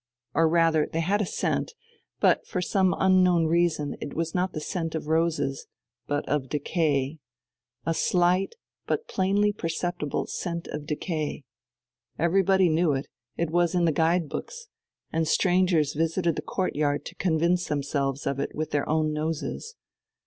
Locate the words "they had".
0.91-1.21